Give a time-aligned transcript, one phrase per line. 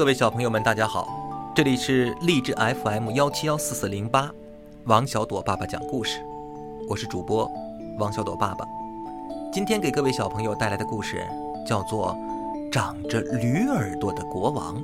[0.00, 1.06] 各位小朋友们，大家好，
[1.54, 4.30] 这里是励志 FM 幺七幺四四零八，
[4.84, 6.24] 王小朵爸爸讲故事，
[6.88, 7.46] 我是主播
[7.98, 8.64] 王小朵爸爸。
[9.52, 11.22] 今天给各位小朋友带来的故事
[11.66, 12.16] 叫做
[12.70, 14.74] 《长着驴耳朵的国王》。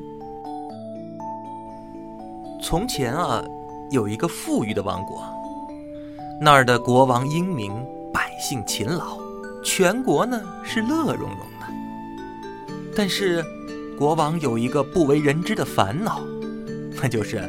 [2.63, 3.43] 从前啊，
[3.89, 5.25] 有一个富裕的王国，
[6.39, 7.73] 那儿的国王英明，
[8.13, 9.17] 百姓勤劳，
[9.65, 11.67] 全国呢是乐融融的。
[12.95, 13.43] 但是，
[13.97, 16.23] 国王有一个不为人知的烦恼，
[17.01, 17.43] 那就是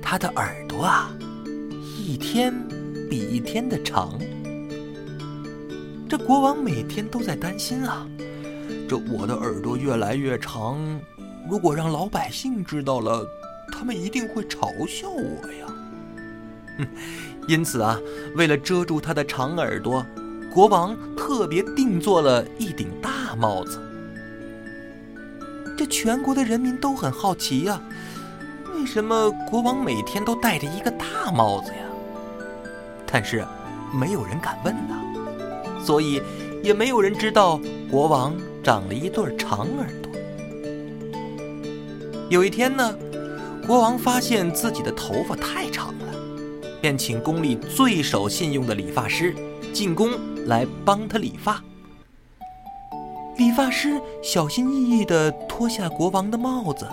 [0.00, 1.10] 他的耳朵啊，
[1.98, 2.54] 一天
[3.10, 4.18] 比一天的长。
[6.08, 8.06] 这国王每天都在担心啊，
[8.88, 10.78] 这我的耳朵越来越长，
[11.50, 13.22] 如果让老百姓知道了，
[13.70, 15.66] 他们一定会嘲笑我呀。
[16.78, 16.88] 哼，
[17.46, 18.00] 因此啊，
[18.36, 20.04] 为了遮住他的长耳朵，
[20.50, 23.78] 国王特别定做了一顶大帽子。
[25.80, 27.80] 这全国的人民都很好奇呀，
[28.74, 31.78] 为什么国王每天都戴着一个大帽子呀？
[33.06, 33.42] 但是
[33.90, 35.00] 没有人敢问呐，
[35.82, 36.20] 所以
[36.62, 37.58] 也没有人知道
[37.90, 40.12] 国王长了一对长耳朵。
[42.28, 42.94] 有一天呢，
[43.66, 46.14] 国王发现自己的头发太长了，
[46.82, 49.34] 便请宫里最守信用的理发师
[49.72, 50.10] 进宫
[50.44, 51.64] 来帮他理发。
[53.40, 56.86] 理发师小心翼翼地脱下国王的帽子，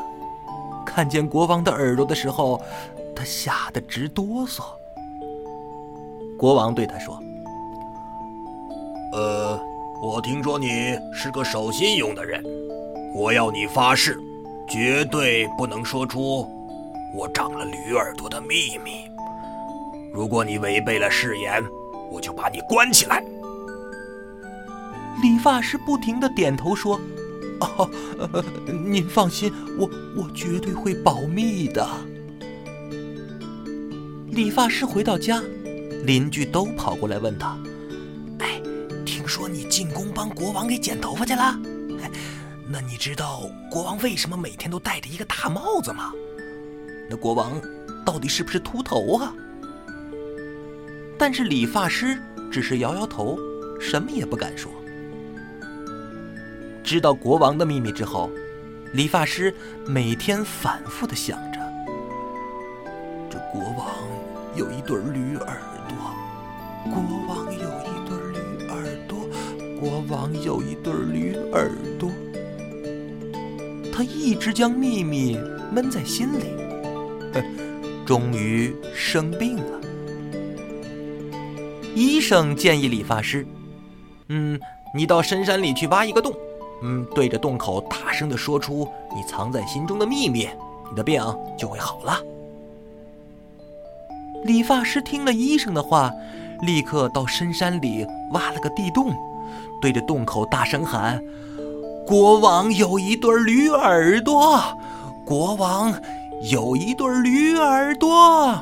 [0.85, 2.61] 看见国王的耳朵的时候，
[3.13, 4.63] 他吓得直哆嗦。
[6.39, 7.19] 国王对他说
[9.11, 9.59] ：“呃，
[10.01, 12.41] 我听说你是个守信用的人，
[13.13, 14.17] 我要你发誓，
[14.69, 16.47] 绝对不能说出
[17.13, 19.11] 我长了驴耳朵的秘密。
[20.13, 21.61] 如果你违背了誓言，
[22.09, 23.21] 我就把你关起来。”
[25.21, 26.99] 理发师不停的点头说
[27.59, 27.89] ：“哦，
[28.85, 31.87] 您放心，我我绝对会保密的。”
[34.30, 35.42] 理发师回到家，
[36.05, 37.58] 邻居都跑过来问他
[38.39, 38.61] ：“哎，
[39.05, 41.59] 听说你进宫帮国王给剪头发去了？
[42.69, 46.11] 那你知道国王为什么每天都戴着一个大帽子吗？
[47.09, 47.59] 那国王
[48.05, 49.33] 到底是不是秃头啊？”
[51.17, 52.21] 但是理发师
[52.52, 53.39] 只是摇摇头，
[53.80, 54.71] 什么也不敢说。
[56.87, 58.31] 知道国王的秘密之后，
[58.93, 59.53] 理发师
[59.86, 61.59] 每天反复的想着：
[63.30, 63.87] 这国王
[64.55, 65.58] 有一对驴耳
[65.89, 65.98] 朵，
[66.89, 69.20] 国王有一对驴耳朵，
[69.77, 72.09] 国王有一对驴耳朵。
[73.92, 75.37] 他一直将秘密
[75.69, 76.54] 闷在心里，
[78.08, 79.81] 终于生病了。
[81.93, 83.45] 医生建议理发师
[84.30, 84.58] ：“嗯，
[84.95, 86.33] 你到深山里去挖一个洞。”
[86.83, 90.48] 嗯，对着洞口大声地说出你藏在心中的秘密，
[90.89, 91.21] 你的病
[91.58, 92.21] 就会好了。
[94.43, 96.11] 理发师听了医生的话，
[96.61, 99.11] 立刻到深山里挖了个地洞，
[99.82, 101.20] 对着洞口大声喊
[102.05, 104.61] ：“国王有一对驴耳朵，
[105.26, 105.99] 国王
[106.52, 108.55] 有一对驴耳朵。”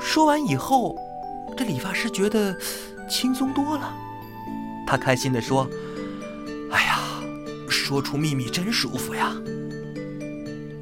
[0.00, 0.96] 说完以后，
[1.56, 2.56] 这理发师觉得
[3.08, 3.94] 轻松多了，
[4.84, 5.64] 他开心地说。
[7.88, 9.34] 说出秘密真舒服呀！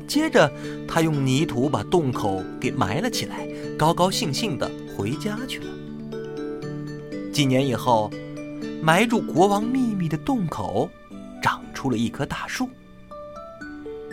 [0.08, 0.50] 接着，
[0.88, 3.46] 他用泥土把洞口给埋了起来，
[3.78, 5.66] 高高兴兴的回家去了。
[7.32, 8.10] 几年以后，
[8.82, 10.90] 埋住国王秘密的洞口
[11.40, 12.68] 长出了一棵大树。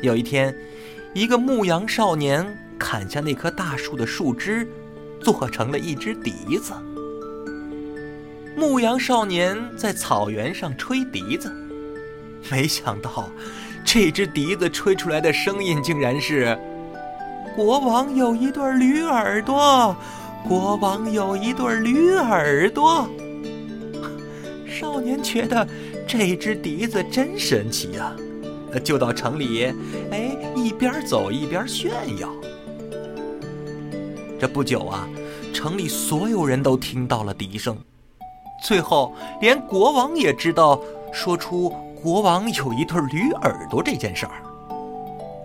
[0.03, 0.55] 有一天，
[1.15, 2.45] 一个牧羊少年
[2.77, 4.67] 砍下那棵大树的树枝，
[5.19, 6.73] 做成了一只笛子。
[8.55, 11.51] 牧羊少年在草原上吹笛子。
[12.51, 13.29] 没想到，
[13.85, 16.57] 这只笛子吹出来的声音竟然是
[17.55, 19.95] ：“国王有一对驴耳朵，
[20.47, 23.07] 国王有一对驴耳朵。”
[24.67, 25.65] 少年觉得
[26.07, 28.13] 这只笛子真神奇呀，
[28.83, 29.73] 就到城里，
[30.11, 32.29] 哎，一边走一边炫耀。
[34.39, 35.07] 这不久啊，
[35.53, 37.77] 城里所有人都听到了笛声，
[38.63, 40.81] 最后连国王也知道
[41.13, 41.73] 说出。
[42.03, 44.43] 国王有一对驴耳朵这件事儿，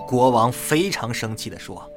[0.09, 1.89] 国王非常生气地说：“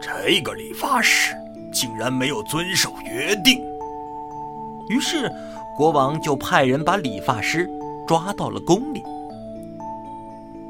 [0.00, 1.34] 这个理发师
[1.72, 3.60] 竟然没有遵守约定。”
[4.88, 5.28] 于是，
[5.76, 7.68] 国王就派人把理发师
[8.06, 9.02] 抓到了宫里。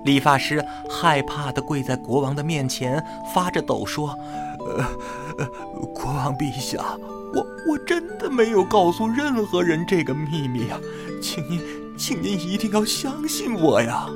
[0.05, 3.05] 理发师害怕地跪在国王的面前，
[3.35, 4.19] 发着抖说
[5.37, 5.45] ：“呃，
[5.93, 6.83] 国王陛下，
[7.35, 10.81] 我我真的没有告诉任何人这个秘密呀，
[11.23, 11.61] 请您。”
[11.97, 14.07] 请您一定要相信我呀！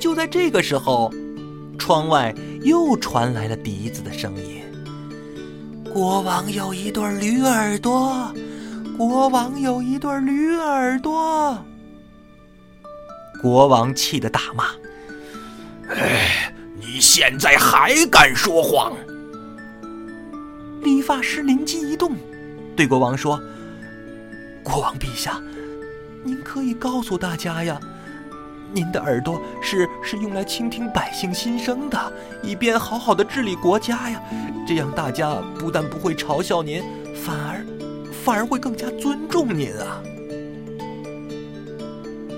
[0.00, 1.12] 就在这个时候，
[1.78, 4.62] 窗外又传来了笛子的声音。
[5.92, 8.32] 国王有一对驴耳朵，
[8.96, 11.58] 国王有一对驴耳朵。
[13.40, 14.70] 国王气得大骂
[15.94, 18.92] ：“哎，你现在还敢说谎！”
[20.82, 22.16] 理发师灵机一动，
[22.74, 23.40] 对国王说
[24.64, 25.40] ：“国王陛下，
[26.26, 27.80] 您可以告诉大家呀。”
[28.74, 32.12] 您的耳朵是是用来倾听百姓心声的，
[32.42, 34.20] 以便好好的治理国家呀。
[34.66, 36.82] 这样大家不但不会嘲笑您，
[37.14, 37.64] 反而
[38.12, 40.02] 反而会更加尊重您啊。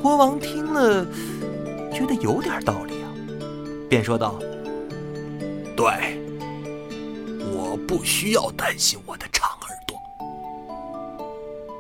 [0.03, 1.05] 国王听了，
[1.93, 3.09] 觉得有点道理啊，
[3.89, 4.39] 便说道
[5.75, 6.21] ：“对，
[7.53, 9.99] 我不需要担心我的长耳朵。”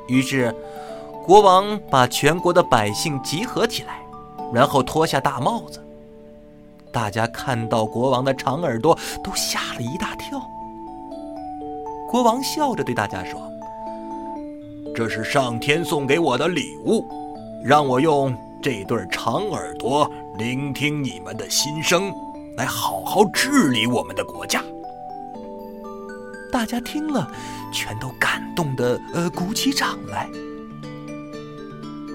[0.08, 0.52] 于是，
[1.28, 4.00] 国王把全国的百姓集合起来。
[4.50, 5.78] 然后脱下大帽子，
[6.90, 10.40] 大家看到国王的长耳朵，都吓了一大跳。
[12.08, 13.38] 国王笑着对大家说
[14.96, 17.06] ：“这是上天送给我的礼物，
[17.62, 22.10] 让我用这对长耳朵聆听你们的心声，
[22.56, 24.64] 来好好治理我们的国家。”
[26.50, 27.30] 大家听了，
[27.70, 30.26] 全都感动的呃鼓起掌来。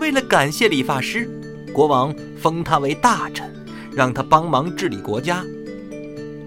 [0.03, 1.29] 为了感谢理发师。
[1.73, 3.49] 国王封他为大臣，
[3.89, 5.41] 让他帮忙治理国家。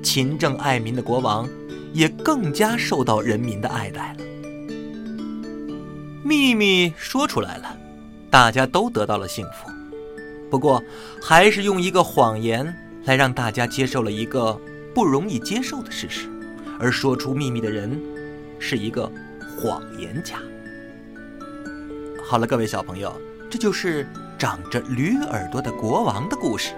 [0.03, 1.49] 勤政爱民的国王，
[1.94, 4.25] 也更加受到人民的爱戴了。
[6.23, 7.75] 秘密说出来了，
[8.29, 9.70] 大家都得到了幸福。
[10.50, 10.82] 不过，
[11.23, 12.76] 还是用一个谎言
[13.06, 14.61] 来让大家接受了一个
[14.94, 16.29] 不容易接受的事实，
[16.79, 17.99] 而说出秘密的人，
[18.59, 19.11] 是一个
[19.59, 20.37] 谎言家。
[22.23, 23.12] 好了，各位小朋友，
[23.50, 24.06] 这就是。
[24.38, 26.75] 长着驴耳朵的国王的故事。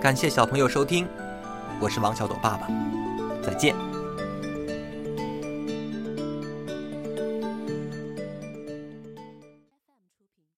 [0.00, 1.06] 感谢小朋友收听，
[1.78, 2.66] 我是王小朵爸爸，
[3.42, 3.89] 再见。